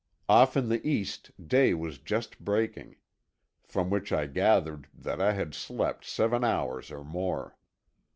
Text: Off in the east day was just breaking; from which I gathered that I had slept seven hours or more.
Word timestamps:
Off 0.27 0.57
in 0.57 0.67
the 0.69 0.83
east 0.83 1.29
day 1.47 1.75
was 1.75 1.99
just 1.99 2.39
breaking; 2.43 2.95
from 3.63 3.91
which 3.91 4.11
I 4.11 4.25
gathered 4.25 4.87
that 4.95 5.21
I 5.21 5.33
had 5.33 5.53
slept 5.53 6.05
seven 6.05 6.43
hours 6.43 6.89
or 6.89 7.03
more. 7.03 7.55